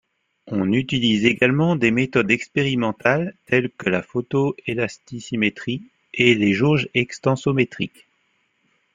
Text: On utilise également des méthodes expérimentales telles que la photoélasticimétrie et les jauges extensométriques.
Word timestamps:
On 0.47 0.73
utilise 0.73 1.25
également 1.25 1.75
des 1.75 1.91
méthodes 1.91 2.31
expérimentales 2.31 3.35
telles 3.45 3.69
que 3.69 3.87
la 3.91 4.01
photoélasticimétrie 4.01 5.83
et 6.15 6.33
les 6.33 6.53
jauges 6.53 6.89
extensométriques. 6.95 8.07